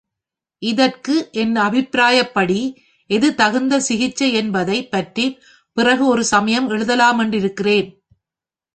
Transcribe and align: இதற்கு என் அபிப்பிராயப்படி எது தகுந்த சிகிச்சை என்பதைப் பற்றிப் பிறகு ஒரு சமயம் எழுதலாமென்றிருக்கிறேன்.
இதற்கு 0.61 1.29
என் 1.31 1.53
அபிப்பிராயப்படி 1.55 2.61
எது 3.09 3.35
தகுந்த 3.35 3.79
சிகிச்சை 3.79 4.33
என்பதைப் 4.33 4.91
பற்றிப் 4.91 5.37
பிறகு 5.77 6.05
ஒரு 6.05 6.23
சமயம் 6.25 6.69
எழுதலாமென்றிருக்கிறேன். 6.69 7.89